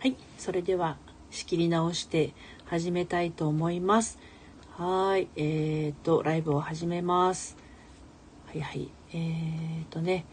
[0.00, 0.96] はい、それでは
[1.30, 2.32] 仕切り直して
[2.66, 4.20] 始めたいと思います。
[4.76, 7.56] はい、えーと、ライブを始めます。
[8.46, 10.24] はいはい、えーとね、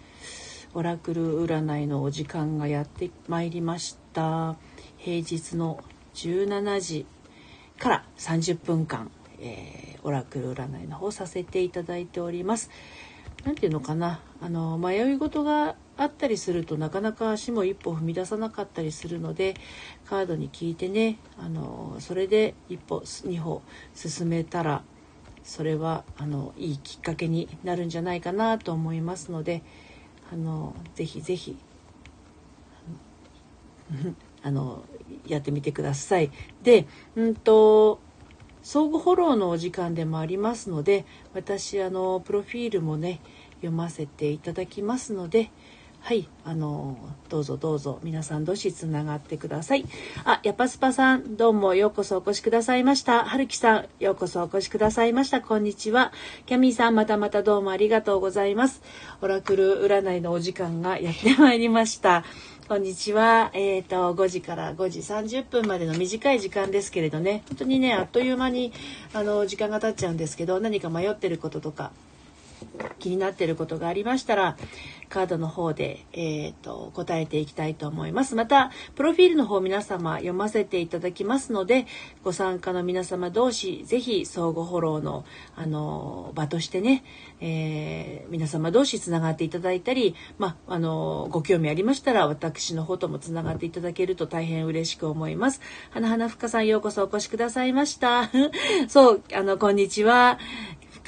[0.76, 4.56] オラクル占いのお時間がやってまいりました。
[4.98, 7.06] 平日の17時
[7.80, 9.10] から30分間、
[9.40, 12.70] えーオラクル占いの方させていただいております。
[13.46, 19.54] なんていうのかなあの迷い事があったりするとなかなか足も一歩踏み出さなかったりするので
[20.06, 23.62] カードに聞いてねあのそれで一歩二歩
[23.94, 24.84] 進めたら
[25.44, 29.62] それはあのいいきっかけになるんじゃないかなと思いますので
[30.34, 31.56] あのぜひぜひ
[34.42, 34.84] あの
[35.28, 36.32] やってみてください。
[36.64, 38.00] でうんと
[38.66, 41.06] 相互フォローのお時間でもありますので
[41.36, 43.22] 私あのプロフィールもね
[43.58, 45.52] 読ませていただきますので
[46.06, 49.86] はいあのどうぞどうぞ皆さんどしつながってください。
[50.24, 53.26] あやぱスパさんどうもようこそお越しくださいました。
[53.26, 55.42] はるきさんようこそお越しくださいました。
[55.42, 56.14] こんにちは。
[56.46, 58.84] キャミーさんまたまたどうもありがとうございます。
[59.22, 62.24] オラクル占いのお時間がやってまいりました。
[62.68, 63.50] こんにちは。
[63.54, 68.74] えっ、と、5時から5時30分までの短い時間ですけれどね、本当にね、あっという間に、
[69.14, 71.92] あの、時間が経っちゃうんですけど、何か迷ってることとか、
[73.00, 74.58] 気になってることがありましたら、
[75.10, 78.36] カードの方で、えっ、と、答えていきたいと思います。
[78.36, 81.86] また、プロフィールの方皆様読ませていただきますので、
[82.24, 87.04] ご参加の皆様同士、ぜひ相互フォローの、あの、場としてね、
[87.40, 95.62] えー皆様同士つながっていただいたり、まあ、の、ご興味ありましたら、私の方ともつながっていただけると大変嬉しく思います。
[95.92, 98.30] 花花ふかさん、ようこそお越しくださいました。
[98.88, 100.40] そう、あの、こんにちは。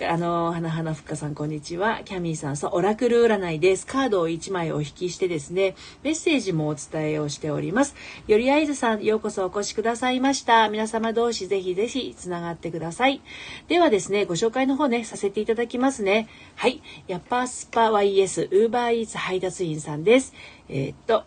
[0.06, 2.02] あの、花花ふっかさん、こんにちは。
[2.06, 3.88] キャミーさん、そう、オラクル占いです。
[3.88, 7.96] カードを1枚お引きしてですね、メッセージもお伝えをしております。
[8.28, 10.70] よりあいずさん、ようこそお越しくださいました。
[10.70, 13.22] 皆様同士、ぜひぜひ、つながってください。
[13.70, 16.28] ではですね、ご紹介の方ね、させていただきますね。
[16.56, 16.84] はい。
[17.08, 20.36] ヤッパースパ YS、ウーバーイーツ配達員さんです。
[20.70, 21.24] えーっと、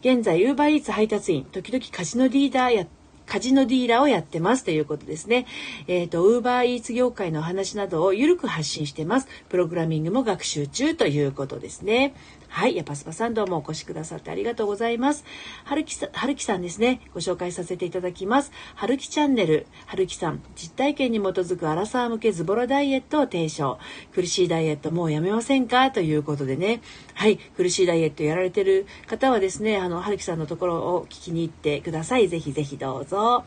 [0.00, 5.46] 現在、ウーバーイーツ配達員、時々カジノリーダーやってカジノディーラーをやってますということですね。
[5.86, 9.28] えっ、と、ウーバーイーツ業界の話などをゆるく発信してます。
[9.48, 12.14] プログラミングも学習中ということですね。
[12.48, 12.76] はい。
[12.76, 15.24] やパスパさんどうもお越しくださってありがとうございます。
[15.64, 17.00] はるきさん、はるきさんですね。
[17.12, 18.52] ご紹介させていただきます。
[18.76, 19.66] はるきチャンネル。
[19.86, 23.78] はるきさん、実体験に基づくアラサー向けズボラダイエットを提唱。
[24.14, 25.90] 苦しいダイエットもうやめませんか？
[25.90, 26.80] ということでね。
[27.14, 27.38] はい。
[27.38, 32.28] 苦しいダイエットやられてる方はですね、あの、はるきさんのところを聞きに行ってください。
[32.28, 33.44] ぜひぜひどうぞ。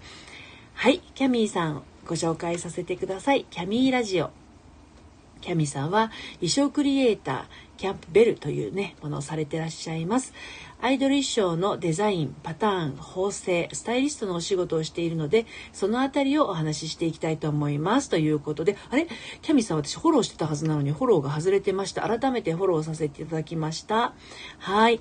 [0.74, 1.00] はい。
[1.16, 3.46] キャミーさん、ご紹介させてください。
[3.50, 4.32] キャミーラジオ。
[5.42, 7.44] キャミーさんは衣装クリエイター
[7.78, 10.34] キャンプベルというねものをされてらっしゃいます
[10.80, 19.08] アイドル衣装のデザインパターン縫製スタイリストのお仕事をしているのでそのあたりをお話ししていきたいと思いますということであれ？
[19.42, 22.02] キャミさん私フォローしてたはずなのにフォローが外れてました。
[22.02, 24.14] 改めてフォローさせていただきました。
[24.60, 25.00] はい。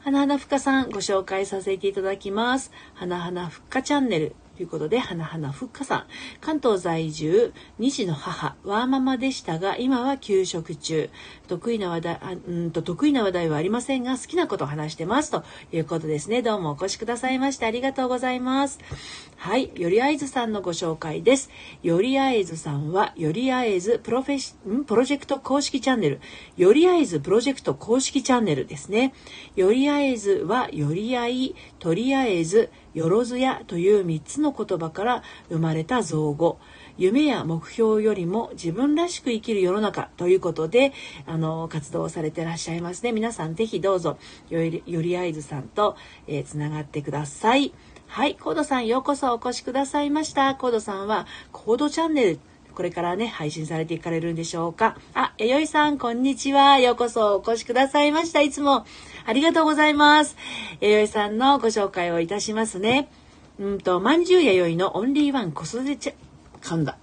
[0.00, 2.70] 花々ふかさんご紹介させていただきます。
[2.92, 4.36] 花々ふかチャンネル。
[4.56, 6.04] ということで、花々ふっかさん。
[6.40, 11.10] 関東在住、2児の母、ワーママでしたが、今は休職中。
[11.48, 15.32] 得意な話題、あうんと、得意な話題はありませんが、好きなことを話してます。
[15.32, 15.42] と
[15.72, 16.40] いうことですね。
[16.40, 18.78] どうもお越しくださいましてありがとうございます。
[19.36, 19.72] はい。
[19.74, 21.50] よりあえずさんのご紹介です。
[21.82, 26.20] よりあえずさんは、よりあえずプロフェシ、んプロジェクト公式チャンネル。
[26.56, 29.14] よりあえずプロジェクト公式チャンネルですね。
[29.56, 36.58] よりあえずは、よりあい、とりあえず、よろずやという3つの言葉から生まれた造語。
[36.96, 40.92] 夢や目標よりも自分らしく生きる世の中ということで、
[41.26, 43.12] あの、活動をされてらっしゃいますね。
[43.12, 44.16] 皆さん是非どうぞ、
[44.48, 45.96] より、よりあいずさんと、
[46.28, 47.72] えーつながってください。
[48.06, 50.54] はい、コードさんようこそお越しくださいました。
[50.54, 52.38] コードさんは、コードチャンネル、
[52.74, 54.96] これからね、配信されていかれるんでしょうか。
[55.14, 56.80] あ、えよいさん、こんにちは。
[56.80, 58.40] ようこそお越しくださいました。
[58.40, 58.84] いつも
[59.24, 60.36] ありがとうございます。
[60.80, 63.08] えよいさんのご紹介をいたしますね。
[63.60, 66.12] うんと、まんじゅうやよいのオンリーワン子育てちゃ、
[66.60, 66.98] 噛んだ。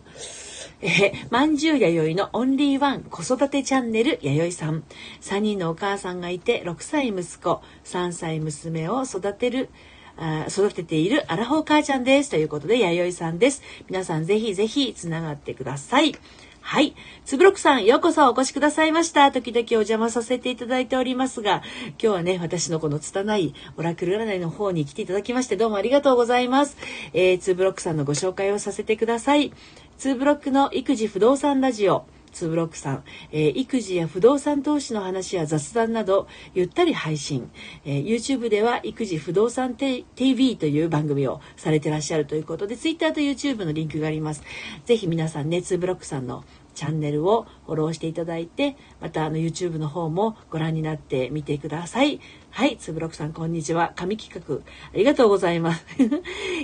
[0.81, 4.83] えー、まんじゅうやよいのオンリーワン子育てチャンネルやよいさん。
[5.21, 9.69] 3人のお母さんがいて、6歳息子、3歳娘を育てる、
[10.17, 12.29] あ育てているアラフォー母ちゃんです。
[12.29, 13.61] ということで、やよいさんです。
[13.89, 16.15] 皆さんぜひぜひつながってください。
[16.61, 16.95] はい。
[17.25, 19.31] つぶろくさん、ようこそお越しくださいました。
[19.31, 26.77] 時々お邪魔させていただいておりますが、今日はね、私のこの拙いオラクル占いの方に来ていただきまして、どうもありがとうございます。
[27.13, 29.51] えー、ツーブロックさんのご紹介をさせてください。
[29.97, 32.05] ツーブロックの育児不動産ラジオ。
[32.31, 37.51] ツーブロックさん、えー、育児や不動産投資の話や雑談など、ゆったり配信。
[37.85, 44.43] えー、YouTube では育児不動産 TV という番組をされてらっしゃるということで、Twitter と YouTube のリンクがあります。
[44.85, 46.43] ぜひ皆さんね、ツーブロックさんの
[46.73, 52.19] チャンネルをフォローしていただいて、またあの YouTube の方もご覧になってみてください。
[52.49, 53.93] はい、つぶろくさんこんにちは。
[53.95, 54.59] 神企画、あ
[54.93, 55.85] りがとうございます。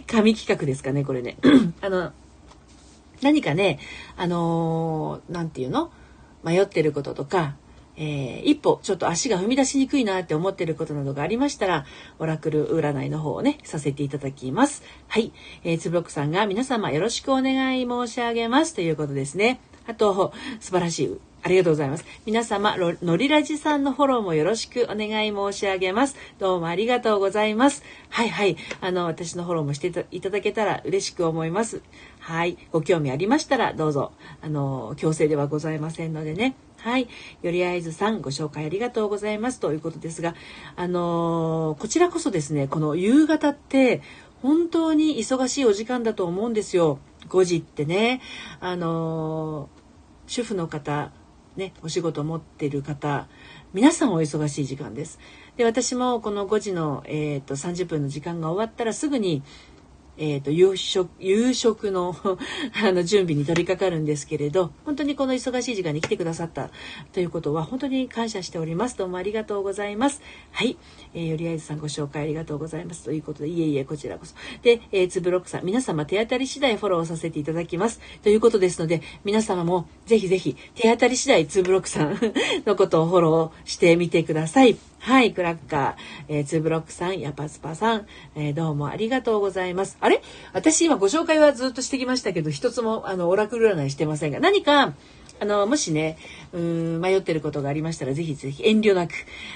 [0.07, 1.37] 神企画ですかね、これね。
[1.81, 2.13] あの、
[3.21, 3.79] 何かね、
[4.15, 5.91] あのー、なんていうの？
[6.43, 7.55] 迷ってることとか、
[7.97, 11.85] えー、一歩ちょっと足が踏み出しにくいなって思ってることなどがありましたら、
[12.19, 14.83] オラクル占いの方をね、させていただきます。
[15.07, 15.33] はい。
[15.63, 19.59] えー、つぶろくさんが皆様よろしくお願い申し上げますということですね。
[19.87, 21.17] あと、素晴らしい。
[21.43, 22.03] ありがとうございます。
[22.25, 26.17] 皆様、のりラジさんのフォローもよろしくお願い申し上げます。
[26.39, 27.83] どうもありがとうございます。
[28.09, 28.57] はいはい。
[28.81, 31.81] あの、私のフォローもしていただけたら嬉しく思います。
[32.27, 32.57] はい。
[32.73, 34.11] ご興味ありましたら、どうぞ。
[34.41, 36.57] あの、強制ではございませんのでね。
[36.75, 37.07] はい。
[37.41, 39.61] よりあいずさん、ご紹介ありがとうございます。
[39.61, 40.35] ということですが、
[40.75, 44.01] あのこちらこそですね、この夕方って、
[44.41, 46.99] 本当に忙しいお時間だと思うんですよ。
[47.29, 48.19] 5時ってね。
[48.59, 49.69] あの
[50.25, 51.13] 主婦の方、
[51.55, 53.29] ね、お仕事持ってる方、
[53.73, 55.17] 皆さんお忙しい時間です。
[55.55, 59.43] で、私もこの5時の、えーと、30分の時間が終わったらすぐに
[60.17, 62.15] えっ、ー、と、夕食、夕食の
[62.83, 66.71] あの、準備に取り掛かるんですけれど、本当にこの忙しい時間に来てくださった
[67.13, 68.97] ということは、本当に感謝しております。
[68.97, 70.21] どうもありがとうございます。
[70.51, 70.77] はい。
[71.13, 73.03] えー、よりあいずさんご紹介ありがとうございます。
[73.03, 74.33] ということで、いえいえ、こちらこそ。
[74.63, 77.99] で、えー、ツーブロックさん、皆様手当たり次第フォローさせていただきます。
[78.23, 82.19] ということですので、皆様もぜひぜひ、手当たり次第ツーブロックさん
[82.65, 84.77] のことをフォローしてみてください。
[85.07, 85.95] はい、クラッカー、
[86.27, 89.97] えー、ツーブロックさん、ヤパスパさん、えー、どうもありがとうございます。
[90.01, 90.21] あれ？
[90.51, 94.95] 私今ご紹介はずっとしてきましたけど、一つもあの、オラクル占いしてませんが、何か、
[95.39, 96.17] あの、もしね、
[96.51, 99.13] うん、迷ってることがありましたら、ぜひぜひ遠慮なく。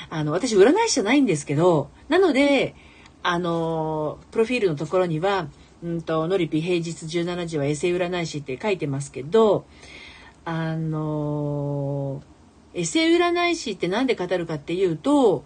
[0.09, 2.73] あの、私占い師じゃないんですけど、なので、
[3.21, 5.49] あの、プロフィールのところには、
[5.83, 9.65] うんと、のりぴ平日17時はエセ占い師って書いてますけど、
[10.45, 12.23] あの
[12.73, 15.43] エセ占い師って何で語るかっていうと、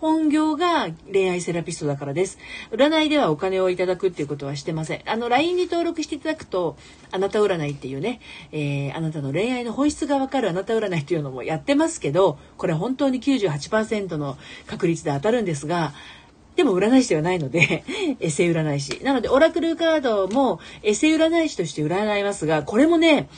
[0.00, 2.38] 本業が恋愛セラピストだからです。
[2.70, 5.02] 占いではお金をいただくっていうことはしてません。
[5.06, 6.76] あの、LINE に登録していただくと、
[7.10, 8.20] あなた占いっていうね、
[8.52, 15.94] えー、あなたの恋愛の本質がわかるあなた占いっていうのもやってますけど、これ本当に98%の確率で当たるんですが、
[16.54, 17.84] でも占い師ではないので、
[18.20, 19.02] エセ占い師。
[19.02, 23.28] なので、オラクルカードもエセ占い師として占いますが、これもね、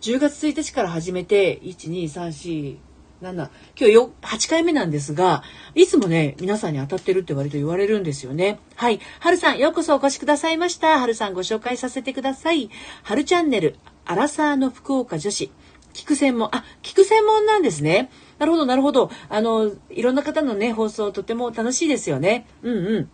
[0.00, 2.87] 10月1日から始めて、1、2、3、4、
[3.22, 5.42] 7、今日よ、8回目なんですが、
[5.74, 8.60] いつもね、皆さんに当たってるって割と言われるんですよね。
[8.76, 9.00] はい。
[9.18, 11.00] はるさん、ようこそお越しくださいました。
[11.00, 12.70] はるさんご紹介させてください。
[13.02, 15.50] はるチャンネル、アラサーの福岡女子。
[15.94, 18.08] 聞く専門、あ、聞く専門なんですね。
[18.38, 19.10] なるほど、なるほど。
[19.28, 22.46] あの、いろんな方のね、放送とても楽しいですよね。
[22.62, 23.10] うんうん。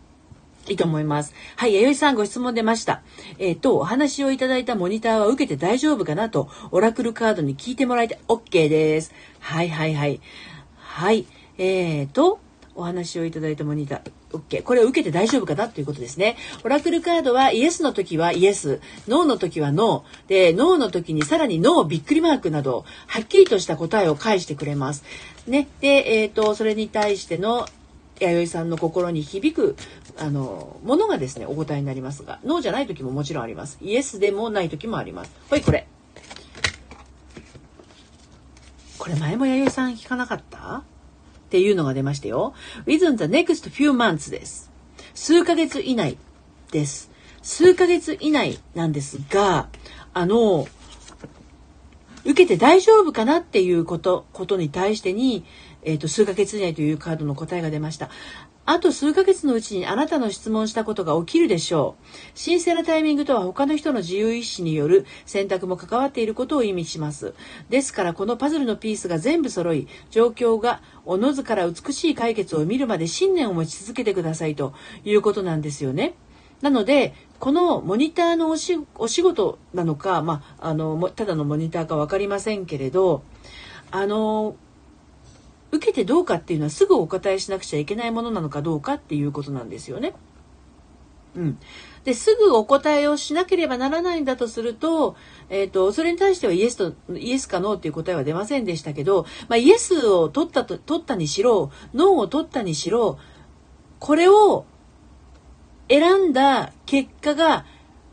[0.68, 1.34] いいと思います。
[1.56, 3.02] はい、弥生さんご質問出ました。
[3.38, 9.12] えっ、ー、と、お話をいただいたモニターは受けて大丈夫かなと、オラクルカードに聞いてもらえて OK です。
[9.40, 10.20] はいはいはい。
[10.76, 11.26] はい。
[11.58, 12.40] えっ、ー、と、
[12.76, 14.10] お話をいただいたモニター。
[14.32, 14.62] OK。
[14.62, 16.36] これを受けて大丈夫かなということですね。
[16.64, 20.28] オラクルカードはイエスの時はイエス、ノーの時はノー。
[20.28, 25.04] で、ノーの時にさらにノーびっくりマークなど、はっきりとした答えを返してくれます。
[25.46, 25.68] ね。
[25.80, 27.66] で、えっ、ー、と、それに対しての
[28.20, 29.76] 弥生さんの心に響く
[30.16, 33.78] あのものがですねお答えになりますがノーじゃない時ももちろんあります。
[33.82, 35.32] イエスでもない時もあります。
[35.50, 35.86] ほいこれ。
[38.98, 40.78] これ前も弥生さん聞かなかった？
[40.78, 40.82] っ
[41.50, 42.54] ていうのが出ましたよ。
[42.86, 44.70] Within the next few months です。
[45.14, 46.16] 数ヶ月以内
[46.70, 47.10] です。
[47.42, 49.68] 数ヶ月以内なんですが
[50.14, 50.66] あの
[52.24, 55.44] 受けて大丈夫かなっていうこと、ことに対してに、
[55.84, 58.10] えっ、ー、と、数ヶ月以内というカードの答えが出ました。
[58.66, 62.38] あと数ヶ月のうちにあなたの質問したことが起きるでしょう。
[62.42, 67.34] 神聖なタイミングとは他の人の自由意志による選択も関わっていることを意味します。
[67.68, 74.72] ですからこのパズルのピースが全部揃い、状況がおのずから美しい解決を見るまで信念を持ち続けてくださいと
[75.04, 76.14] いうことなんですよね。
[76.62, 83.22] なので、このモニターのお仕事なのか、まあ、あの、ただのモニターか分かりませんけれど、
[83.90, 84.56] あの、
[85.74, 90.14] 受けてどうかっていうのはすぐお答えしなくちゃいけないものなのかどうかっていうことなんですよね。
[91.34, 91.58] うん。
[92.04, 95.16] で、すぐお答えをしなければならないんだとすると、
[95.48, 103.18] えっ、ー、と、それに対してはイエスと、イエスかノーっていう答えは出ませんでしたけど、まあ、イエスを取ったと、取ったにしろ、ノーを取ったにしろ、
[103.98, 104.64] これを
[105.88, 107.64] 選んだ結果が、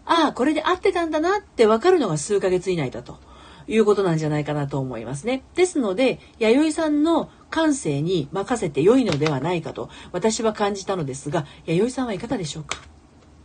[0.06, 3.20] ああ、これで合ってたんだなって分かるのが数ヶ月以内だと
[3.68, 5.44] いうことなんじゃないかなと思いますね。
[5.56, 12.77] ですので、弥生さんの感性に任せて良いのではないかと私は感じたのですが、弥生さんはいかがでしょうか？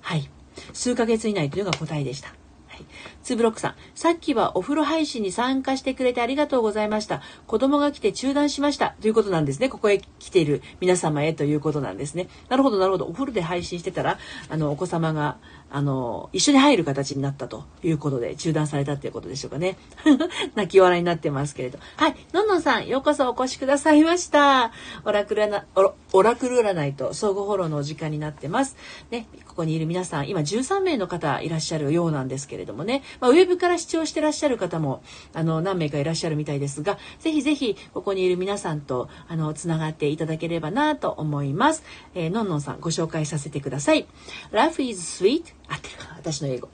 [0.01, 0.31] はい。
[0.73, 2.29] 数ヶ月以内というのが答えでした。
[2.69, 2.85] はい。
[3.23, 7.23] ツブロックさん、さっきはお風呂配信に参加してくれてありがとうございました。
[7.47, 8.95] 子供が来て中断しました。
[9.01, 9.69] ということなんですね。
[9.69, 12.29] ここへ来ている皆様へということなんですね。
[12.49, 13.07] なるほど、なるほど。
[13.07, 14.19] お風呂で配信してたら、
[14.49, 15.39] あの、お子様が、
[15.71, 19.77] あの、一緒に入る形になったということで、中断されたっていうことでしょうかね。
[20.55, 21.79] 泣き笑いになってますけれど。
[21.97, 22.17] はい。
[22.33, 24.71] のんのんさん、ようこそお越しくださいました。
[25.05, 25.65] オラクルな、
[26.13, 28.77] オラクル占いと相互フォローのお時間になってます。
[29.11, 41.85] ね、ここにいる皆さん、今13名の方いらっしゃるようなんですけれどもね、まあ、ウェブから視聴してらっしゃる方も、あの、何名かいらっしゃるみたいですが、ぜひぜひ、ここにいる皆さんと、あの、つながっていただければなと思います。
[42.15, 44.07] えー、のんのんさん、ご紹介させてください。
[44.51, 46.69] Life is sweet 合ってるか私の英語。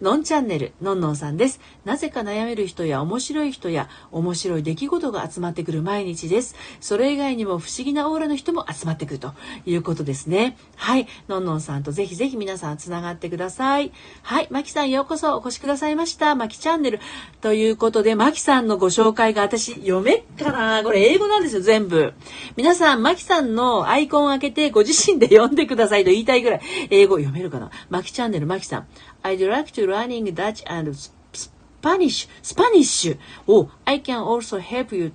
[0.00, 1.60] のんチャンネル、のんのんさんです。
[1.84, 6.54] なぜか悩める人や面白い人や面白い出来事が集まってくる毎日です。
[6.80, 9.32] それ以外にも不思議なオーラの人も集まってくると
[9.66, 10.56] いうことですね。
[10.76, 11.06] はい。
[11.28, 13.92] のんのんさんとぜひぜひ皆さんつながってください。
[14.22, 14.48] はい。
[14.50, 16.34] まきさんようこそお越しくださいました。
[16.34, 17.00] まきチャンネル。
[17.40, 22.14] ということで、まきさんのご紹介が私読めっかなこれ英語なんですよ、全部。
[22.56, 26.60] 皆さん、まきさんのアイコンを開けてご自身で読んでくださいと言いたいぐらい。
[26.90, 28.86] 英語読めるかなまきチャンネル、まきさん。
[29.22, 30.94] I'd like to learning Dutch and
[31.32, 32.28] Spanish.
[32.42, 33.16] Spanish!
[33.46, 35.12] Oh, I can also help you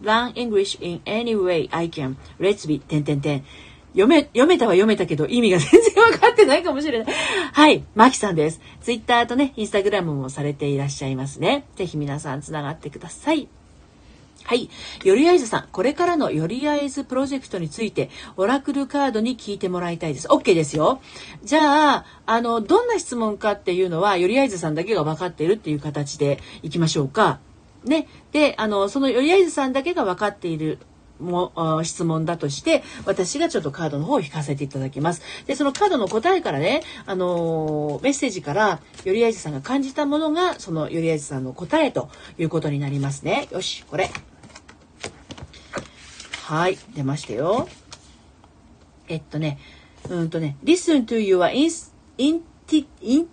[0.00, 2.16] learn English in any way I can.
[2.38, 3.44] Let's be, 点点点。
[3.92, 7.14] 読め、読めたは読めたけど、意味が全然分かってないかもしれない。
[7.52, 8.60] はい、マキさんです。
[8.80, 11.66] ツイッターとね、インスタグラムもされていらっしゃいますね。
[11.74, 13.48] ぜひ皆さんつながってください。
[14.44, 14.68] はい。
[15.04, 20.28] よりあいずさん、これからのよりあいずプロジェクトについて、オラクルカードに聞いてもらいたいです。
[20.28, 21.00] OK ですよ。
[21.44, 27.38] じゃあ、あの、どんな質問かっていうのは、よりあいずさんだけが分かっているっていう形でいきましょうか。
[27.84, 28.08] ね。
[28.32, 30.78] で、あの、そのよりあいずさんだけが分かっている
[31.20, 35.22] も質問だとして私がちょっとカードの方を引かせていただきます。
[35.46, 43.48] でそのカードの答えからね、あの、メッセージからよりあいじさんが感じたものがそのよりあいじさんの答えということになりますね。
[43.52, 44.10] よしこれ
[46.50, 47.68] はい、出ましたよ。
[49.06, 49.60] えっとね、
[50.08, 51.70] うんとね、listen to your in,
[52.18, 52.42] in,
[53.00, 53.28] in,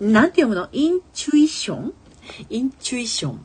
[0.00, 1.92] in なんて読むの ?intuition?
[2.48, 3.36] intuition.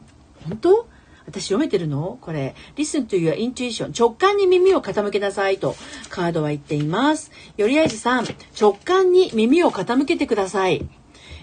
[0.48, 0.88] 本当？
[1.26, 2.18] 私読めてるの？
[2.22, 2.56] これ。
[2.78, 3.92] listen to your intuition.
[3.92, 5.76] 直感に耳を傾けなさいと
[6.10, 7.30] カードは言っています。
[7.58, 8.26] よりあいじさん、
[8.58, 10.88] 直感に耳を傾けてください。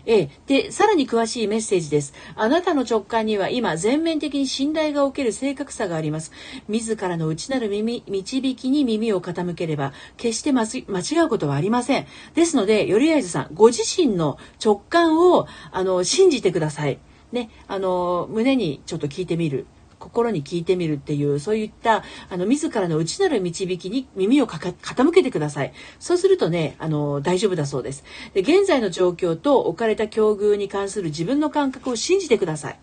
[0.07, 2.15] ええ、で、さらに詳しいメッセージです。
[2.35, 6.33] あなたの直感には今、全面的に信頼がおける正確さがあります。
[6.69, 10.85] 自らの内なる耳、導きに耳を傾ければ、決して間違
[11.25, 12.07] うことはありません。
[12.35, 16.99] ですので、よりあいずさん、ご自身の直感を、あの、信じてください。
[17.33, 19.67] ね、あの、胸にちょっと聞いてみる。
[20.01, 25.73] 心に聞いてみるっていう、そういった、あの、自らの内なる導きに耳を傾けてください。
[26.01, 28.03] そうするとね、あの、大丈夫だそうです。
[28.35, 32.80] で、現在の状況と置かれた境遇に関する自分の感覚を信じてください。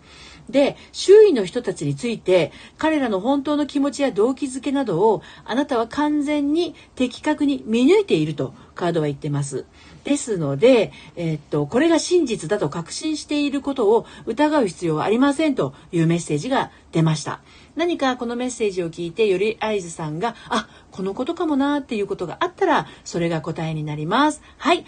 [0.50, 9.66] で、周囲の人たちについて、彼らの本当の気持ちや動機づけなどを、あなたは完全に的確に見抜いているとカードは言ってます。
[10.06, 17.42] ですので、えー、っと、これが真実だと確信していることを疑う必要はありませんというメッセージが出ました。
[17.76, 24.42] 何かこのメッセージを聞いて、より合図さんが、あ、このことかもなっていうことがあったら、それが答えになります。
[24.58, 24.86] はい。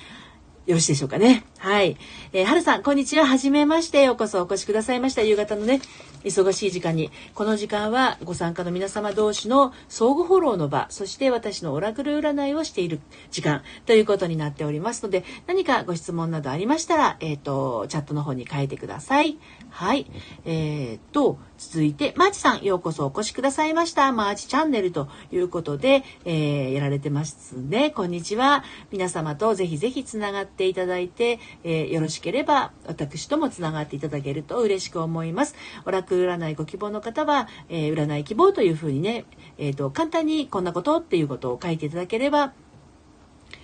[0.70, 1.44] よろしいでしょうかね。
[1.58, 1.98] はい。
[2.32, 3.26] えー、はるさん、こんにちは。
[3.26, 4.04] はじめまして。
[4.04, 5.24] ようこそお越しくださいました。
[5.24, 5.82] 夕方のね、
[6.24, 7.10] 忙しい時間に。
[7.34, 13.00] この時間はご参加の皆様同士の相互フォローの場、そして私のオラクル占いをしている
[13.32, 19.40] 時間ということになっておりますので、何かご質問などありましたら、えっ、ー、と、チャットの方に書いてください。
[19.70, 20.08] はい。
[20.46, 24.12] えっ、と、続いて、マーチさん、ようこそお越しくださいました。
[24.12, 27.92] マーチチャンネルということで、えー、やられてますね。
[27.92, 28.64] こんにちは。
[28.92, 35.56] 皆様とぜひぜひつながっていただいて、えー、よろしければ、私ともつながっていただけると嬉しく思います。
[35.86, 39.26] オラクル占いご希望の方は、えー、占い希望というふうにね、
[39.58, 42.54] えっ、と、簡単にこんなことっていうことを書いていただければ、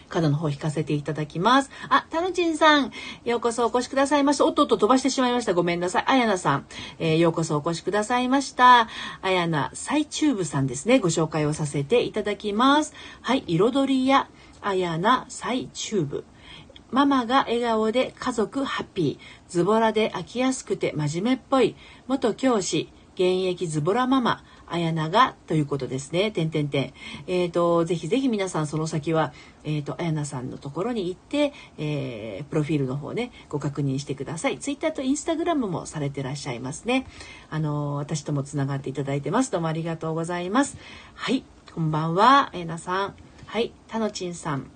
[0.10, 1.72] 角の方引かせていただきます。
[1.90, 2.92] あ、タヌチンさん、
[3.24, 4.46] ようこそお越しくださいました。
[4.46, 5.54] おっとっと飛ばしてしまいました。
[5.54, 6.04] ごめんなさい。
[6.08, 6.66] あやなさん、
[7.00, 8.88] えー、ようこそお越しくださいました。
[9.22, 11.00] あやな、最チューブさんですね。
[11.00, 12.94] ご紹介をさせていただきます。
[13.22, 14.30] はい、彩りや、
[14.62, 16.26] あやな、最チューブ。
[16.92, 19.52] ママが笑顔で家族ハッピー。
[19.52, 21.76] ズボラで飽きやすくて真面目っぽい。
[22.08, 26.32] 元教師、現役ズボラママ、あやながということですね。
[26.32, 26.94] てんてんてん。
[27.28, 34.60] えっ、ー、と、ぜひぜひ皆さんその先は、えっ、ー、と、あやなさんのところに行って、えー、プロフィールの方ね、ご確認してください。
[34.60, 37.08] ツイッターとインスタグラムもされてらっしゃいますね。
[37.50, 39.52] あの私ともつながっていただいてます。
[39.52, 40.78] どうもありがとうございます。
[41.14, 41.44] はい、
[41.74, 43.16] こんばんは、あやなさん。
[43.46, 44.75] はい、たのちんさん。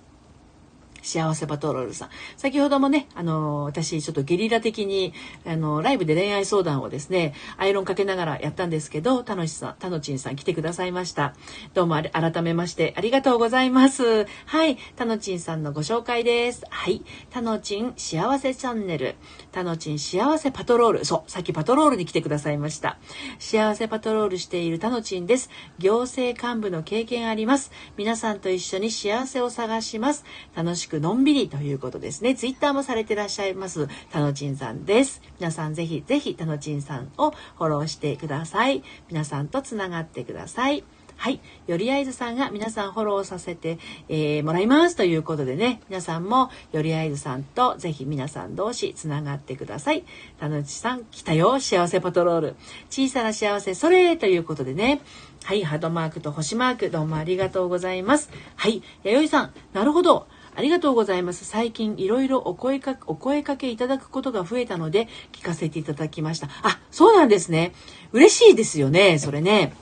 [1.02, 2.08] 幸せパトロールさん。
[2.36, 5.12] 先ほどもね、あの、私ちょっとゲリラ的に、
[5.46, 11.34] あの、ライブで恋愛相談をですね、アイロンかけながらやったんですけど、たのしさん、たのちんさん来てくださいました。
[11.74, 14.26] どうも改めましてありがとうございます。
[14.46, 16.64] はい、たのちんさんのご紹介です。
[16.70, 19.16] はい、たのちん幸せチャンネル、
[19.52, 22.98] たのちん幸せパトロール、そう、さっきパトロールに来てくださいました。
[23.38, 25.50] 幸せパトロールしているたのちんです。
[25.78, 27.70] 行政幹部の経験あります。
[27.96, 30.24] 皆さんと一緒に幸せを探します。
[30.54, 32.34] 楽しくのんびりということですね。
[32.34, 35.22] ツイッターもされてらっしゃいます、たのちんさんです。
[35.38, 38.82] 皆さんぜひぜひたのちんさんをフォローしてください。
[39.08, 40.82] 皆さんとつながってください。
[41.16, 41.38] はい。
[41.66, 43.78] よりあいずさんが皆さんフォローさせて、
[44.08, 50.04] えー、もらいますということでね、皆さんもよりあいずさんとぜひ皆さん同士つながってください。
[50.38, 51.60] たのちさん来たよ。
[51.60, 52.56] 幸せパトロール。
[52.88, 55.02] 小さな幸せ、それということでね。
[55.44, 55.62] はい。
[55.62, 58.30] ハートマークと星マーク、どうもありがとうございます。
[58.56, 58.82] はい。
[59.04, 60.26] 弥生さん、なるほど。
[60.60, 61.46] ありがとうございます。
[61.46, 66.48] 最近いろいろお声かお声かけいただくことが増えたので聞かせていただきました。
[66.62, 67.72] あ、そうなんですね。
[68.12, 69.72] 嬉しいですよね、それね。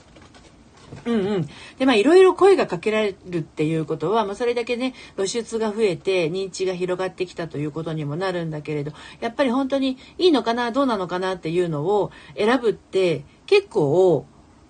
[1.03, 1.49] うんうん。
[1.77, 14.25] で、まあ、いろいろ声がかけられるっていうことは、まあ、それだけね、露出が増えて、認知が広がってきたということにもなるんだけれど、やっぱり本当にいいのかな、どうなのかなっていうのを選ぶって、結構、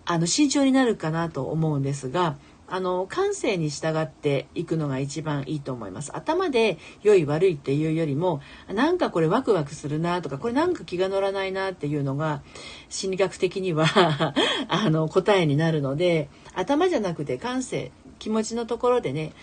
[0.05, 2.35] あの、慎重になるかなと思うんですが、
[2.71, 6.15] あの感性に従っていくのが一番いいと思います。
[6.15, 8.41] 頭で良い悪いっていうよりも
[8.73, 12.41] なんかこれワクワクするなとかこれなんか気が乗らないなっていうのが
[12.89, 13.85] 心理学的には
[14.67, 19.33] あの答えになるので頭じゃなくて感性気持ちのところでね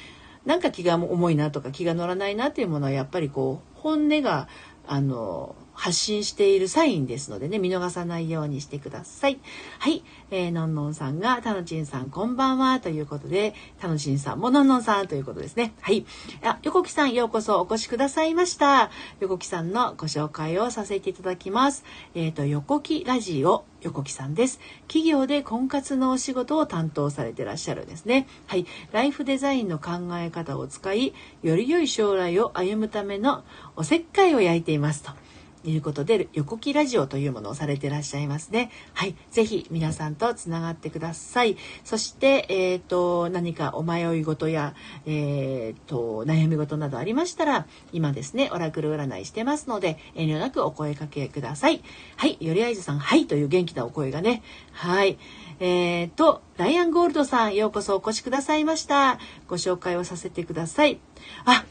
[0.44, 4.48] なんか気が重いなとか気が乗らないなっていうものはやっぱりこう本音が
[4.86, 9.38] あの発信しているサインですのでね、見逃さないようにしてください。
[9.78, 10.02] はい。
[10.30, 15.74] えー、のんのんさんが、たのちんさんこんばんは、ということで、たのちんさんものんのんさんということですね。
[15.82, 16.06] はい。
[16.42, 18.90] あ、横木さんようこそお越しくださいました。
[19.20, 21.84] 横木さんのご紹介をさせていただきます。
[22.14, 24.58] えっ、ー、と、横木ラジオ、横木さんです。
[24.88, 28.26] 企業で婚活のお仕事を担当されてらっしゃるんですね。
[28.46, 28.66] はい。
[28.92, 31.12] ライフデザインの考え方を使い、
[31.42, 33.44] より良い将来を歩むための
[33.76, 35.25] おせっかいを焼いていますと。
[35.70, 38.70] いうことで、横木ラジオというものをされてらっしゃいますね。
[38.94, 39.16] はい。
[39.30, 41.56] ぜひ皆さんとつながってください。
[41.84, 44.74] そして、えっ、ー、と、何かお迷い事や、
[45.06, 51.82] えっ、ー、と、悩み事などありましたら、今ですね、オラクル占いしてますので、遠慮なくお声かけください。
[52.16, 52.38] はい。
[52.40, 53.26] よりあいずさん、はい。
[53.26, 54.42] という元気なお声がね。
[54.72, 55.18] はい。
[55.58, 59.18] えっ、ー、と、ライアンゴールドさん、ようこそお越しくださいました。
[59.48, 61.00] ご紹介をさせてください。
[61.44, 61.64] あ、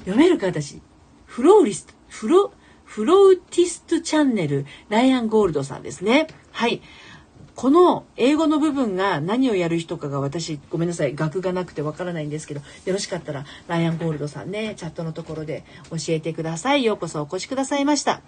[0.00, 0.80] 読めるか私。
[1.24, 2.65] フローリスト、フロー、
[2.96, 6.28] フローティストチャンネル、ライアン・ゴールドさんですね。
[6.50, 6.80] はい。
[7.54, 16.86] この英語の部分が何をやる人かが私、ごめんなさい、学がなくてわからないんですけど、よろしかったら、ライアン・ゴールドさんね、チャットのところで教えてください。
[16.86, 18.22] ようこそお越しくださいました。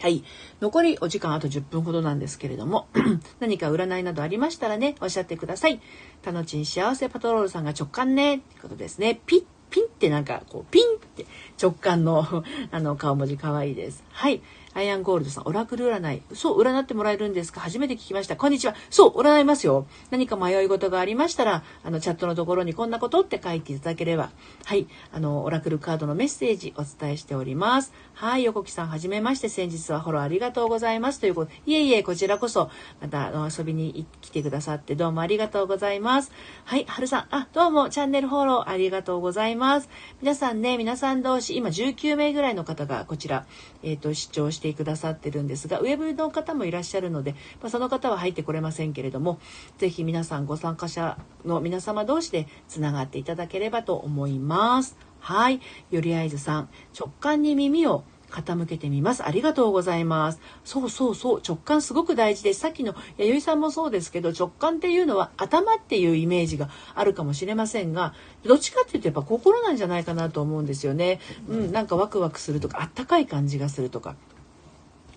[0.00, 0.24] はい。
[0.60, 2.88] 残りお時間あと10分ほどなんですけれども、
[3.38, 5.80] 何か占いなどありましたらね、おっしゃってください。
[6.22, 9.20] たのちん幸せパトロールさんが直感ね、ってことですね。
[9.24, 11.26] ピッピンってなんかこうピンって
[11.60, 14.04] 直感のあの顔文字可愛いです。
[14.10, 14.40] はい。
[14.74, 16.22] アイアンゴールドさん、オラクル占い。
[16.34, 17.60] そう、占ってもらえるんですか？
[17.60, 18.36] 初めて聞きました。
[18.36, 18.74] こんにちは。
[18.90, 19.86] そう、占いますよ。
[20.10, 24.30] 何か迷い事がありましたら、あの、チャットのところにこんなことって書いていただければ、
[24.64, 27.92] はい、あの、オラクルカードのメッセージお伝えしております。
[28.14, 31.20] はい、横木さん、はじめまして、先日はフォローありがとうございます。
[31.20, 36.30] ということ、いえいえ、こちらこそ、また、遊びに来てくださってどうもありがとうございます。
[36.64, 39.88] はい、はるさん、あ、どうも、チャンネルフォローありがとうございます。
[40.20, 43.46] 皆さんね、皆さん同士、今19名ぐらいの方がこちら、
[43.82, 49.38] えっ、ー、と、視聴してしてくださってるんですが、ウェブの方もいらっしゃるので、まあ、その方は入ってこれませんけれども、
[49.78, 54.98] ぜひ皆さんご参加者の皆様同士でつながっていただければと思います。
[55.20, 55.60] はい。
[55.90, 56.68] よりあいずさん、
[56.98, 59.24] 直感に耳を傾けてみます。
[59.24, 60.40] ありがとうございます。
[60.64, 61.42] そうそうそう。
[61.46, 62.60] 直感すごく大事です。
[62.60, 71.20] さっきの弥生さんもそうですけど、直感っていうのは頭っていうイメージがあるかもしれませんが、どっちかっていうとやっぱ心なんじゃないかなと思うんですよね。
[71.48, 74.14] うん、なんかワクワクするとか、あったかい感じがするとか。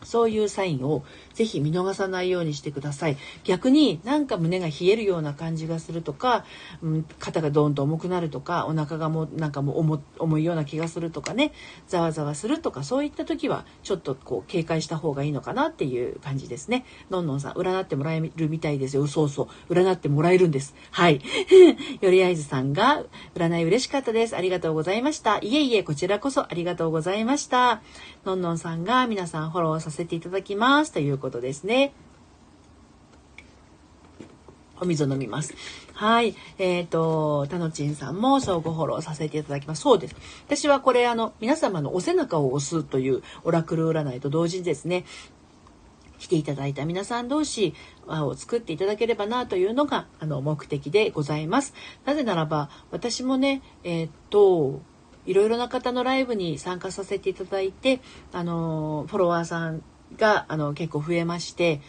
[0.04, 3.18] そういうサインをぜひ見逃さないようにしてください。
[3.44, 6.46] 逆になんか胸が冷えるような感じがするとか、
[6.82, 11.52] うん、肩がドーンと重くなるとか、お腹がもうなんかもう重重いような気がするとかね、
[11.88, 16.86] ざわざわするとか、そういった時はちょっとこう警戒した方がいいのかなっていう感じですね。
[17.10, 19.08] のんのんさん、占ってもらえるみたいですよ。
[19.08, 19.74] そうそう。
[19.74, 20.76] 占ってもらえるんです。
[20.92, 21.22] はい。
[22.02, 23.04] よりあいずさんが、
[23.36, 24.36] 占い嬉しかったです。
[24.36, 25.38] ありがとうございました。
[25.40, 27.82] いえいえ、こちらこそありがとうございました。
[28.26, 30.92] のんのんさんが皆さんフォローさせていただきます。
[30.92, 31.94] ということですね。
[34.82, 35.54] お水を飲みます。
[35.94, 36.36] はい。
[36.58, 39.82] えっ、ー、と、たのちんさんも相互フォローさせていただきます。
[39.82, 40.16] そうです。
[40.48, 45.06] 私はこれ、あの、皆様のお背中を押すというオラクル占いと同時にですね、
[46.22, 47.74] 来ていただいた皆さん同士
[48.08, 51.74] を作っていただければなというのがあの目的でございます。
[52.06, 54.82] なぜならば私もね、えー、っと
[55.26, 58.00] いろいろな方のライブに参加させていただいて
[58.34, 59.84] あのフォロワーさん
[60.18, 61.82] があの結構増えまして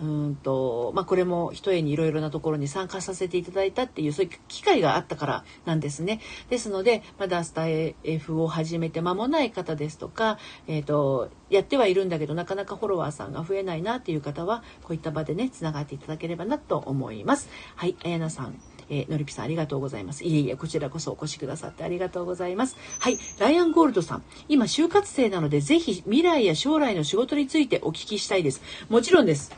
[0.00, 6.20] うんと、まあ、これも一重にいろいろなところに参加させていただいたっていう、そういう機会があったからなんですね。
[6.48, 17.50] ですので、まだスタイフを始めて間もない方ですとか、えっ、ー、と、やってはいるんだけど、なかなかフォロワーさんが増えないなっていう方は、こういった場でね、つながっていただければなと思います。
[17.76, 18.54] はい、あやなさん。
[18.90, 20.24] えー、のりぴさんありがとうございます。
[20.24, 22.76] いえいえ、こちらこそお越しくださってありがとうございます。
[22.98, 24.22] はい、ライアン・ゴールドさん。
[24.48, 28.60] 今、就活生なので、ぜひ未来や将来の仕事についてお聞きしたいです。
[28.88, 29.52] もちろんです。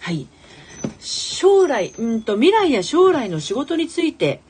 [0.00, 0.26] はい。
[0.98, 4.42] 将来、うんと、未来や将来の仕事について、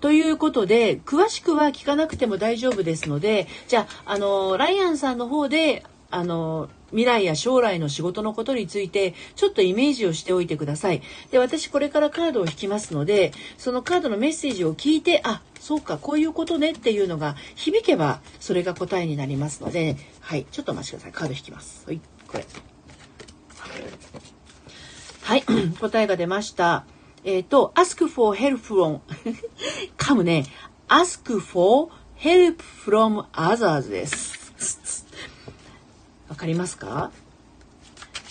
[0.00, 11.02] ということで、詳しくは聞かなくても大丈夫ですので、じゃあ、あの、ライアンさんの方で、あの、未来や将来の仕事のことについて、ちょっとイメージをしておいてください。
[11.30, 21.12] で、私これからカードを引きますので、そのカードのメッセージを聞いて、あ、そうか、こういうことねっていうのが響けば、それが答えになりますので、はい、ちょっとお待ちください。
[21.12, 21.84] カード引きます。
[21.86, 22.46] はい、これ。
[25.22, 25.42] はい、
[25.80, 26.86] 答えが出ました。
[27.24, 29.00] えっ、ー、と、ask for help from
[29.98, 30.46] 噛むね。
[30.88, 35.05] ask for help from others です。
[36.28, 37.10] わかりますか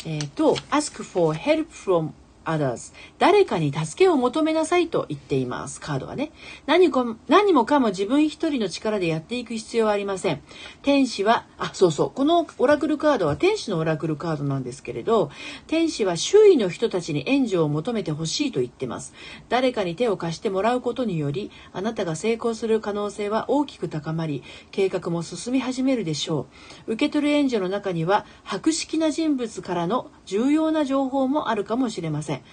[0.05, 2.11] えっ、ー、と、ask for help from
[2.45, 5.79] others 誰かに助けを求めなさいと言っています。
[5.81, 6.31] カードはね。
[6.65, 10.41] 何も何もかも自分一人の力でやっていく必要はありません。
[10.81, 12.11] 天使は、あ、そうそう。
[12.11, 15.31] このオラクルカードは天使のオラクルカードなんですけれど、
[15.67, 19.13] 天使は周囲の人たちに援助を求めてほしいと言ってます。
[19.49, 26.47] 誰かに手を貸してもらうことにより、あなたが成功する可能性は大きく高まり、計画も進み始めるでしょ
[26.87, 26.93] う。
[26.93, 32.34] 受け取る援助の中には、博識な人物からの重要な情報もあるかもしれません。
[32.35, 32.43] せん。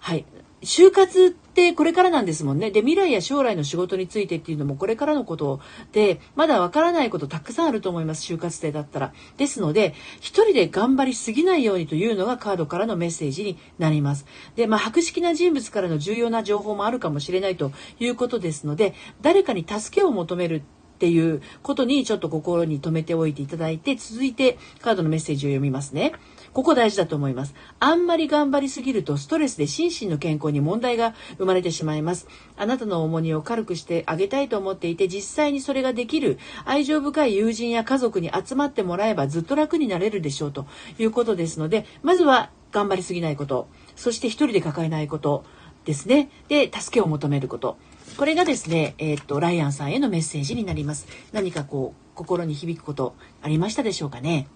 [0.00, 0.24] はい。
[0.62, 2.70] 就活ってこれからなんですもんね。
[2.70, 8.32] で、未来や将来の仕事についてっていうのもこれからのことで、まだわからないことたくさんあると思います。
[8.32, 9.12] 就活生だったら。
[9.36, 14.24] ですので、一人で頑張りすぎないようにというのがカードからのメッセージになります。
[14.54, 26.12] で、まあ、博識な人物からの重要な情報もあるかもしれないということですので、誰かに助けを求めるっていうことにちょっと心に留めておいていただいて、続いてカードのメッセージを読みますね。
[26.52, 27.54] ここ大事だと思います。
[27.80, 32.28] あんまり頑張りすぎるとストレスで心身の健康に問題が生まれてしまいます。
[32.56, 40.66] あなたの重荷を軽くしてあげたいと思っていて、実際にそれができる愛情深い友人や家族に集まってもらえばずっと楽になれるでしょうと
[40.98, 45.44] いうことですので、まずは頑張りすぎないこと、そして一人で抱えないこと
[45.84, 46.30] ですね。
[46.48, 47.76] で、助けを求めること。
[48.16, 51.06] これがですね、えー、っと、ライアンさんへのメッセージになります。
[51.32, 54.48] 何かこう、心に響くことありましたでしょうかね？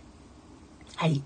[0.94, 1.22] はい。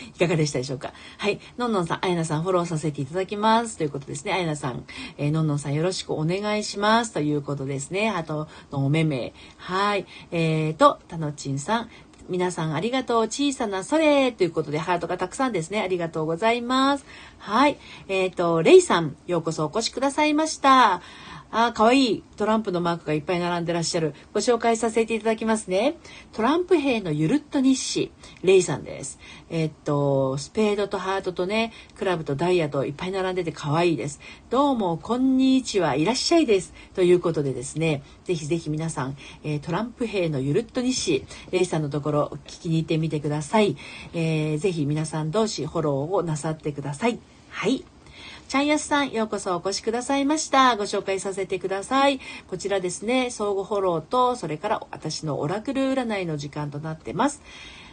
[0.14, 0.92] いかがでしたでしょうか？
[1.18, 1.40] はい。
[1.56, 3.76] のんのんさん、あやなさんフォローさせていただきます。
[3.76, 4.32] ということですね。
[4.32, 4.84] あやなさん、
[5.16, 7.12] えー、のんのんさんよろしくお願いします。
[7.12, 8.10] ということですね。
[8.10, 9.32] あと、のおめめ。
[9.56, 10.06] はい。
[10.30, 11.90] えーと、たのちんさん、
[12.28, 13.22] 皆さんありがとう。
[13.22, 15.80] 小さなそれということでハートがたくさんですね。
[15.80, 17.06] ありがとうございます。
[17.38, 17.78] はい。
[18.08, 21.00] えっ、ー、と、レイさん、ようこそお越しくださいました。
[21.50, 24.14] あ、かわいいトランプのマークがいっぱい並んでらっしゃる。
[24.34, 25.96] ご紹介させていただきますね。
[26.32, 29.18] トランプ兵のゆるっと日誌、レイさんです。
[29.48, 34.20] えっと、スペードとハートとね、クラブとダイヤといっぱい並んでて可愛いです。
[34.50, 36.74] どうも、こんにちは、いらっしゃいです。
[36.94, 43.76] ということでですね、ぜひぜひ皆さん、えー、トランプ兵のゆるっと日誌、レイさんのところ聞きに行ってみてください。
[44.12, 47.18] えー、ぜひ皆さん同士フォローをなさってください。
[47.48, 47.84] はい。
[48.48, 50.74] チャンヤスさん、ようこそお越しくださいました。
[50.78, 52.18] ご紹介させてください。
[52.48, 57.42] こちらですね、相互フォローと、それから私のオラクル占いの時間となってます。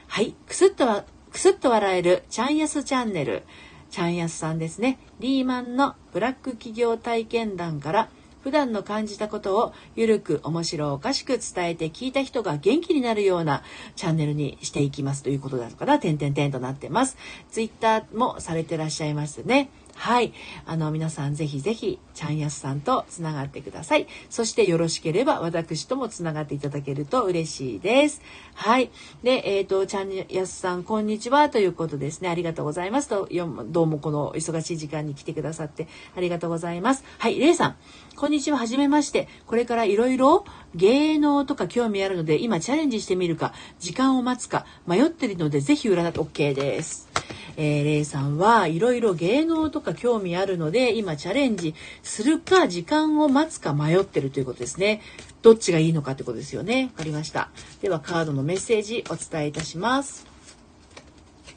[0.07, 3.43] はい、くすっとは、くすっと笑えるチャンヤスチャンネル。
[3.89, 4.97] チャンヤスさんですね。
[5.19, 8.09] リーマンのブラック企業体験談から
[8.41, 13.63] 普段の感じたことをゆるく面白おかしく伝えて聞いた人が元気になるような
[13.97, 17.17] チャンネルにしていきますということだから、点々点となってます。
[17.51, 19.69] ツイッターもされてらっしゃいますね。
[19.95, 20.33] はい。
[20.65, 24.07] あの、皆さんぜひぜひ、ちゃんやすさんとつながってください。
[24.29, 28.21] そしてよろしければ、私ともつながっていただけると嬉しいです。
[28.53, 28.91] はい。
[29.23, 31.49] で、えっ、ー、と、ちゃんやすさん、こんにちは。
[31.49, 32.29] ということですね。
[32.29, 33.27] ありがとうございますと。
[33.67, 37.03] どうもこの忙しい時間に来てくださってありがとうございます。
[37.17, 37.39] はい。
[37.39, 37.75] れいさん、
[38.15, 38.57] こんにちは。
[38.57, 39.27] はじめまして。
[39.47, 47.14] これからいろいろ芸能とか興味あるので、今チャレンジしてみるか、時間を待つか、迷ってるので、ぜひ占って OK です。
[47.57, 55.01] えー、レイさんはいろいろ芸能とか興味あるので、今チャレンジするか、時間を待つか迷ってるということですね。
[55.41, 56.91] どっちがいいのかってことですよね。
[56.93, 57.49] わかりました。
[57.81, 60.25] では、カードのメッセージお伝えいたします。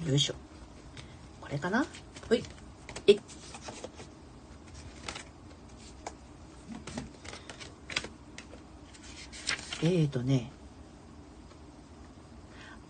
[0.06, 0.34] よいしょ。
[1.40, 1.84] これかな？
[2.28, 2.44] ほい。
[3.06, 3.20] えい。
[9.80, 10.50] えーとね、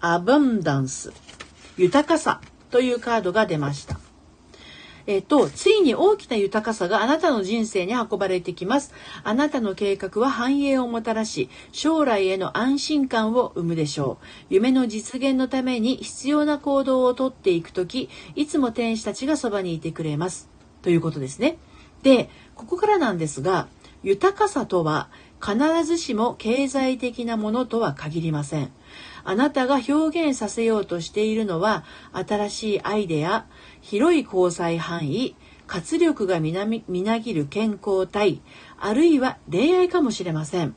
[0.00, 1.12] アバンダンス、
[1.76, 2.40] 豊かさ
[2.70, 3.98] というカードが出ました。
[5.08, 8.92] えっ、と、ついに大きな豊かさがあなたの人生に運ばれてきます。
[9.24, 14.26] あなたの計画は繁栄をもたらし、将来への安心感を生むでしょう。
[14.50, 20.50] 夢の実現のために必要な行動をとっていくとき、いつも天使たちがそばにいてくれます。
[20.82, 21.56] ということですね。
[22.02, 23.68] で、ここからなんですが、
[24.02, 25.08] 豊かさとは
[25.40, 28.70] 必ずしも経済的なものとは限りません。
[29.28, 33.44] あなたが表現させようとしているのは新しいアイデア、
[33.82, 35.36] 広い交際範囲、
[35.66, 38.40] 活力がみなぎる健康体、
[38.78, 40.74] あるいは恋愛かもしれません。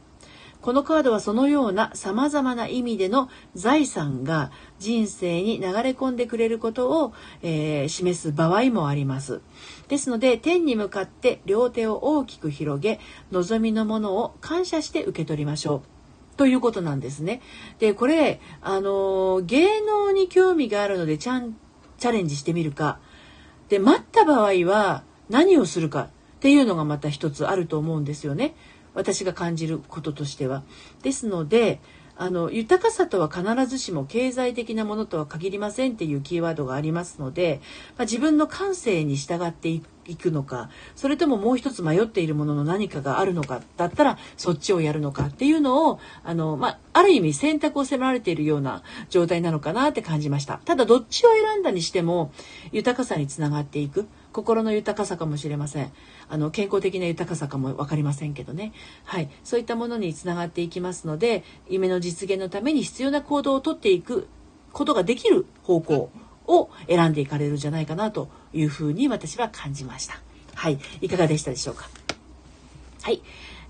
[0.62, 9.40] このカードはそのような様々な意味での財産が人生に流れ込んでくれることを、えー、示す場合もあります。
[9.88, 13.00] ですので天に向かって両手を大きく広げ
[13.32, 16.01] 望みのものを感謝して受け取りましょう。
[16.38, 17.42] ということなんですね。
[17.80, 21.56] で、これ、あの、芸能に興味があるので、ちゃん、
[21.98, 23.00] チャレンジしてみるか。
[23.70, 28.56] で、待った場合は何をするかっていうのがまた一つあると思うんですよね。
[28.94, 30.64] 私が感じることとしては。
[31.04, 31.80] ですので、
[32.18, 37.62] あの豊かさとは必ずしも経済的なものとは限りませんっていうキーワードがありますので、
[37.98, 39.88] まあ、自分の感性に従っていく
[40.32, 50.60] のかそれとももう一つ迷っているものの何かがあるのかだったらそっちをやるのかっていうのをあの、まあ、ある意味選択を迫られているような状態なのかなって感じました。
[50.66, 52.32] ただどっちを選んだにしても
[52.72, 54.08] 豊かさにつながっていく。
[54.32, 55.92] 心の豊かさかもしれません。
[56.30, 58.72] あの健康的な豊かさかも分かりませんけどね。
[59.04, 59.30] はい。
[59.44, 64.28] そういったものにつながっていきますので夢の実現のために必要な行動をとっていく
[64.72, 66.10] ことができる方向。
[66.48, 70.20] を選んでいかれるんじゃないかなというふうに私は感じました。
[70.56, 70.80] はい。
[71.02, 71.90] いかがでしたでしょうか？
[73.02, 73.22] はい。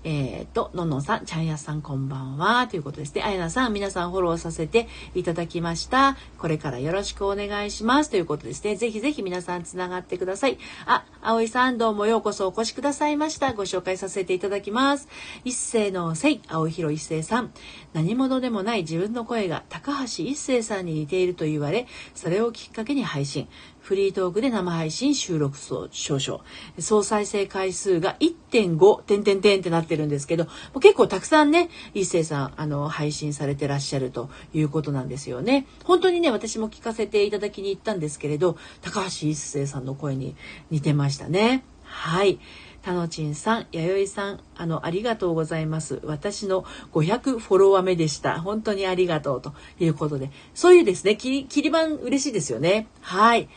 [0.04, 2.66] えっ、ー、と、ののさん、ちゃんやさんこんばんは。
[2.66, 3.22] ということですね。
[3.22, 6.16] あやなさん、皆さんフォローさせていただきました。
[6.38, 8.10] これからよろしくお願いします。
[8.10, 8.74] ということですね。
[8.74, 10.58] ぜひぜひ皆さんつながってください。
[10.86, 13.52] あ、あおいさん、どうもようこそお越しくださいました。
[13.52, 15.06] ご紹介させていただきます。
[15.44, 17.52] 一世のせい、青広一世さん。
[17.92, 21.86] 何者でもない自分の声が高橋一生さんに似ていると言われ、
[22.16, 23.46] それをきっかけに配信。
[23.92, 26.42] フリートークで生配信収録少々。
[26.78, 30.46] 総再生回数が1.5、点点点ってなってるんですけど、
[30.80, 35.66] 結構たくさんね、一星さん、あの、配信されてらっしゃるということなんですよね。
[35.84, 40.36] 本当にね、私も聞かせていただきに行ったんですけれど、高橋一生さんの声に
[40.70, 41.62] 似てましたね。
[41.82, 42.38] はい。
[42.82, 46.00] たのちんさん、やよいさん、あの、ありがとうございます。
[46.02, 48.40] 私の500フォロワー目でした。
[48.40, 50.30] 本当にありがとうということで。
[50.52, 52.88] そういうですね、切り板嬉しいですよね。
[53.00, 53.48] はい。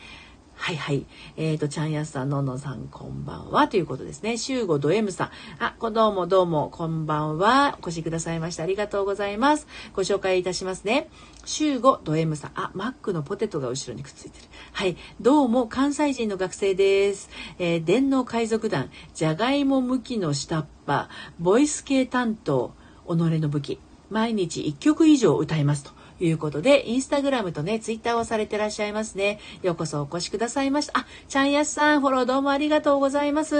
[0.56, 1.06] はいはい。
[1.36, 3.68] えっ、ー、と、ちゃんやすさん、のんのんさん、こんばんは。
[3.68, 4.38] ということですね。
[4.38, 5.30] 週五ド M さん。
[5.58, 7.78] あ、どうもどうも、こんばんは。
[7.80, 8.62] お越しくださいました。
[8.62, 9.68] ありがとうございます。
[9.94, 11.08] ご紹介いたしますね。
[11.44, 12.52] 週五ド M さん。
[12.54, 14.44] あ、マックのポテトが後ろにくっついてる。
[14.72, 14.96] はい。
[15.20, 17.28] どうも、関西人の学生です。
[17.58, 22.72] えー、電脳海賊団、じゃがいも向きの下っ端、ボイス系担当、
[23.06, 23.80] 己の武器。
[24.08, 25.95] 毎日1曲以上歌いますと。
[26.20, 29.38] いうことで、インスタグラムとね、ツイッターをされてらっしゃいますね。
[29.62, 31.00] ようこそお越しくださいました。
[31.00, 33.56] あ、ちゃんやすさん、フォローどうもありがとうございます。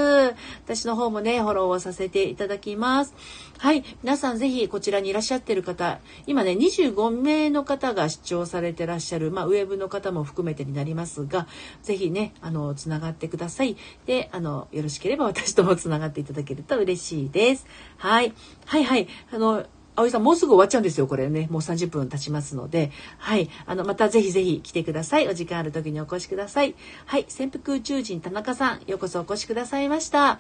[0.65, 3.15] 私の方もね、フォローをさせていただきます。
[3.59, 3.85] はい。
[4.03, 11.47] 皆さんぜひこちらにいらっしゃってる方、今ね、25名の方が視聴されてらっしゃる、まあ、ウェブの方も含めてになりますが、
[11.83, 13.77] ぜひね、あの、つながってください。
[14.07, 17.67] で、あの、よろしければ私ともつながっていただけると嬉しいです。
[17.97, 18.35] はい。
[18.67, 19.09] はいはい。
[19.33, 19.65] あの、
[19.97, 21.49] 葵さん、もうすぐ終わっちゃうんですよ、これね。
[21.51, 22.93] もう30分経ちますので。
[23.19, 23.49] はい。
[23.67, 25.29] あの、またぜひぜひ来てください。
[25.29, 26.75] お時間ある時にお越しください。
[27.07, 27.25] はい。
[27.29, 30.39] 潜伏宇宙人田中さん、ようこそお越しくださいました。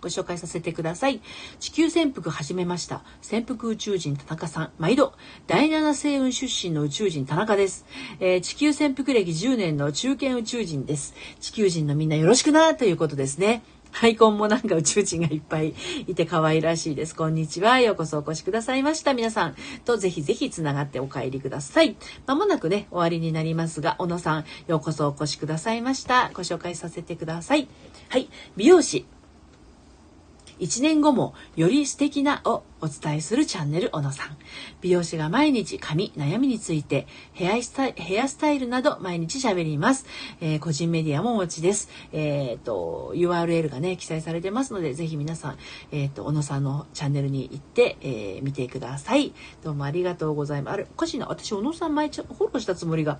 [0.00, 1.20] ご紹介させてください。
[1.60, 3.02] 地球潜伏始めました。
[3.20, 4.70] 潜伏宇宙人田中さん。
[4.78, 5.12] 毎度、
[5.46, 7.84] 第七星雲出身の宇宙人田中です。
[8.18, 11.14] えー、地球潜伏歴10年の中堅宇宙人です。
[11.40, 13.62] 地球人のみんなよろしくな、ということですね。
[14.02, 15.74] アイコンもなんか宇宙人がいっぱい
[16.06, 17.14] いて可愛らしいです。
[17.14, 17.80] こんにちは。
[17.80, 19.14] ようこそお越しくださいました。
[19.14, 21.96] 皆さんとぜひぜひつながってお帰りください。
[22.26, 26.30] まもなくね、終わりになりますが、小野さん、ようこそお越しくださいました。
[26.32, 27.68] ご紹介させてください。
[28.08, 28.28] はい。
[28.56, 29.06] 美容師。
[30.60, 34.36] 1年後もより素敵なをお伝えするチャンネル小野さん。
[34.80, 40.06] 美容師が毎日髪、悩みについてヘアスタイヘアスタイルなど毎日喋ります。
[40.40, 41.88] えー、個人メディアもお持ちです。
[42.12, 45.58] えっ、と、URL がね、記載されてますので、ぜひ皆さん、
[45.92, 49.32] えっ、と、小野さんのチャンネルに行って、えー、見てください。
[49.62, 50.74] どうもありがとうございます。
[50.74, 51.26] あれ、おかしいな。
[51.26, 53.18] 私、小野さん前フォローしたつもりが。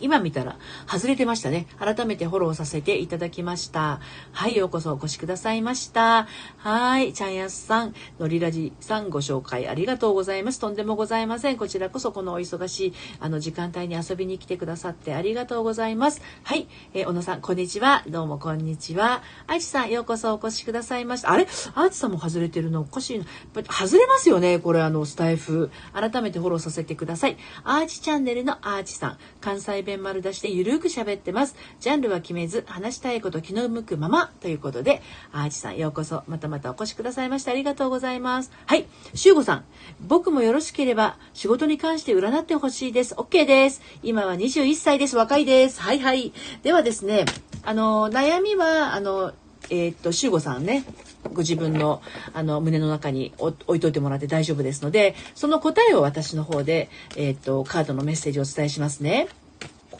[0.00, 0.56] 今見たら
[0.86, 1.66] 外れてましたね。
[1.78, 4.00] 改めてフォローさせていただきました。
[4.32, 6.26] はい、ようこそお越しくださいました。
[6.58, 10.60] はい、ちゃんやすさん、のりらじさんご紹介ありがとうございます。
[10.60, 11.56] とんでもございません。
[11.56, 16.22] こちらこそこのお忙しいあの時間帯に遊びに来てくださってありがとうございます。
[16.44, 18.04] はい、えー、小野さん、こんにちは。
[18.08, 19.22] どうもこんにちは。
[19.46, 21.32] あちさん、ようこそお越しくださいました。
[21.32, 21.46] あれ？
[21.74, 23.24] あちさんも外れてるのおかしいな。
[23.70, 25.70] 外れますよねこれあの、スタイフ。
[25.92, 27.36] 改めてフォローさせてください。
[27.64, 31.56] アーチチャンネルのアーチさん、関西弁丸出してゆるく喋ってます。
[31.80, 35.00] ジャンルは決めず、話したいこと気の向くままということで、
[35.32, 38.52] アーチさんようこそ、またまたお越しくださいましてありがとうございます。
[38.66, 38.86] はい。
[39.14, 39.64] しゅうごさん、
[40.06, 43.14] 僕もよろしければ仕事に関して占ってほしいです。
[43.14, 43.80] OK です。
[44.02, 45.16] 今は21歳です。
[45.16, 45.80] 若いです。
[45.80, 46.34] はいはい。
[46.62, 47.24] ではですね、
[47.62, 49.32] あの、悩みは、あの、
[49.70, 50.84] えー、っと、しゅうごさんね、
[51.32, 52.00] ご自分の
[52.32, 59.28] あの胸の中に置いといてもらって大丈夫ですので、その答えを私の方で、えー、っと、カードのメッセージをお伝えしますね。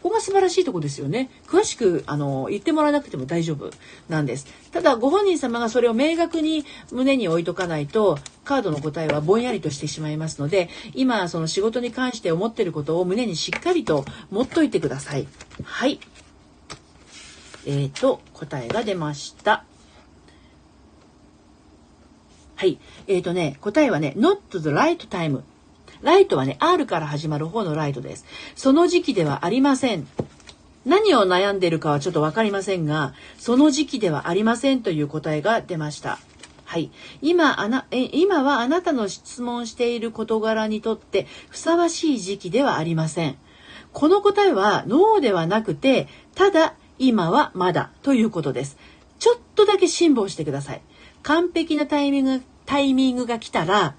[0.03, 1.29] ここが素晴らしいとこですよね。
[1.47, 3.71] 詳しく、あの、言ってもらわなくても大丈夫
[4.09, 4.47] なんです。
[4.71, 15.27] ただ、ご本人様がそれを明確に胸に置いとかないと、カードの答えはぼんやりとしてしまいますので、今、その仕事に関して思っていることを胸にしっかりと持っといてください。
[15.65, 15.99] はい。
[17.67, 19.65] えーと、答えが出ました。
[22.55, 22.79] はい。
[23.07, 25.43] えーとね、答えはね、not the right time
[26.03, 28.25] ライトはね、R から始まる方のライトです。
[28.55, 30.07] その時期ではありません。
[30.87, 36.19] 何を悩んでいるかはちょっとわかりませんが、その時期ではありませんという答えが出ました。
[36.65, 36.91] はい。
[37.23, 43.37] 今、あな、え、今はあなたの質問している事柄にとってふさわしい時期ではありません。
[43.93, 48.77] この答えはノーではなくて、ただ今はまだということです。
[49.19, 50.83] ちょっとだけ辛抱してください。
[51.23, 53.95] 完璧なタイミング、タイミングが来たら、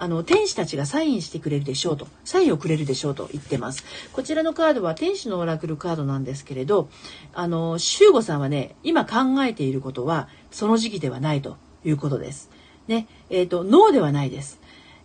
[0.00, 3.84] あの、天使たちがサインしてくれるでしょうと、サインをくれるでしょうと言ってます。
[4.12, 6.88] こちらのカードは天使のオラクルカードなんですけれど、
[7.34, 12.50] あの、修吾さんはね、今考えていることは、その時期ではないということです。
[12.86, 14.60] ね、えっ、ー、と、ノーではないです。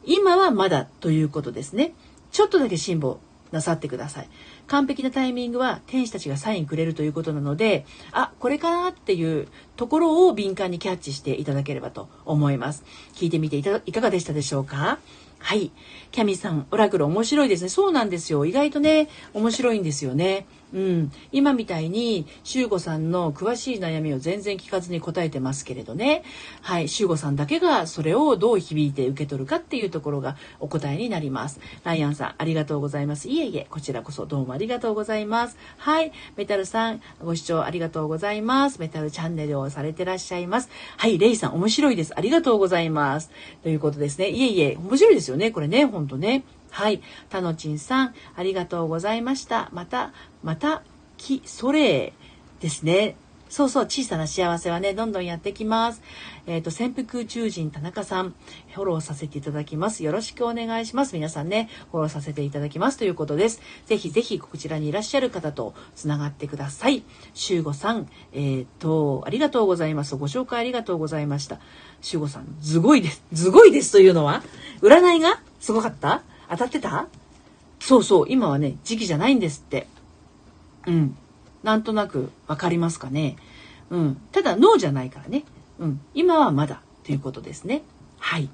[0.06, 1.94] 今はまだということですね。
[2.32, 3.18] ちょっとだけ辛抱
[3.52, 4.30] なさってください。
[4.68, 12.84] 完璧なタイミングは天使たちがサインくれるということなので、あ、これかなっていうところを敏感にキャッチしていただければと思います。
[13.14, 15.00] 聞いてみていかがでしたでしょうか？
[15.40, 15.72] はい。
[16.12, 17.70] キャミさん、オラクル面白いですね。
[17.70, 18.46] そうなんですよ。
[18.46, 20.48] 意外とね、面白いんですよね。
[20.74, 26.24] うん、今みたいに修吾さんの詳しい悩みを全然聞かずに答えてますけれどね。
[26.62, 26.88] はい。
[26.88, 31.60] 修吾さんだけがそれをどう響いて受け取るかっていうところがお答えになります。
[31.84, 33.30] ライアンさんありがとうございます。
[33.30, 35.58] いえいえこちらこそどうもありがとうございます。
[35.78, 36.12] はい。
[36.36, 38.80] メタルさんご視聴ありがとうございます。
[38.80, 40.70] メタルチャンネルをされてらっしゃいます。
[40.98, 41.20] はい。
[41.20, 42.14] レイさん面白いです。
[42.16, 43.30] ありがとうございます。
[43.62, 44.30] ということですね。
[44.30, 45.52] いえいえ面白いですよね。
[45.52, 46.44] これねほんとね。
[46.74, 47.04] はい。
[47.30, 49.70] たのちんさん、ありがとうございました。
[49.74, 50.82] また、また、
[51.18, 52.14] き、それ
[52.62, 53.16] ですね。
[53.48, 56.02] そうそう、小さな幸せはね、どんどんやってきます。
[56.48, 58.34] えっ、ー、と、潜伏宇宙人田中さん、
[58.74, 60.04] フォローさせていただきます。
[60.04, 61.14] よろしくお願いします。
[61.14, 63.62] 皆さんね、フォローさせていただきますということです。
[63.86, 67.04] ぜひぜひ、こちらにいらっしゃる方とつながってください。
[67.36, 70.16] しゅうごさん、えっ、ー、と、ありがとうございます。
[70.16, 71.60] ご紹介ありがとうございました。
[72.02, 73.24] しゅうごさん、すごいです。
[73.36, 74.42] すごいですというのは？
[74.82, 76.24] 占いがすごかった？
[76.54, 77.08] 当たってた？
[77.80, 79.88] そうそう、今はね、時期じゃないんですって。
[80.88, 81.18] うん。
[81.64, 83.36] なんとなくわかりますかね。
[83.90, 84.22] うん。
[84.32, 85.44] ただ、脳じゃないからね。
[85.80, 86.02] うん。
[86.14, 87.82] 今はまだということですね。
[88.20, 88.50] はい。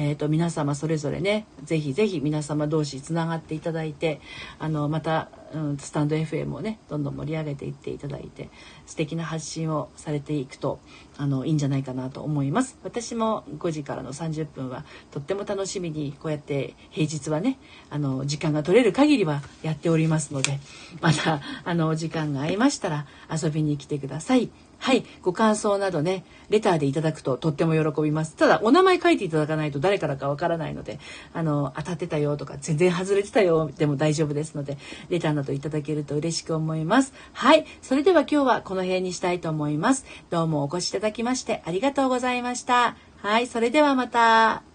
[0.00, 4.20] え、ー、と、皆様それぞれね、ぜひぜひ皆様同士つながっていただいて、
[4.60, 8.50] あの、また、うん、スタンド FM をねどんどん盛り上げていっていただいて
[8.86, 10.78] 素敵な発信をされていくと
[11.16, 17.58] あのいいんじゃないかなと思います私も5時からの30分はとっても楽しみにこうやって平日はね
[17.90, 20.58] あの時間が取れる限りはやっておりますので
[21.00, 24.50] またあの時間が合いましたら遊びに来てください。
[24.78, 25.04] はい。
[25.22, 28.36] ご感想などね、レターでいただくととっても喜びます。
[28.36, 30.98] ただ、お名前書いていただかないと誰からかわからないので、
[31.34, 34.78] あの、当たってたよとか、全然外れてたよでも大丈夫ですので、
[35.10, 37.12] レターなどいただけると嬉しく思います。
[37.32, 37.66] はい。
[37.82, 40.04] それでは今日はこの辺にしたいと思います。
[40.30, 42.96] どうもお越しいただきましてありがとうございました。
[43.16, 43.46] はい。
[43.46, 44.67] それではまた。